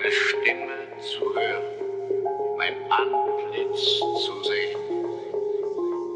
[0.00, 1.62] meine Stimme zu hören,
[2.56, 4.80] mein Antlitz zu sehen.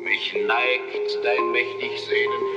[0.03, 2.54] Mich neigt dein mächtig Sehnen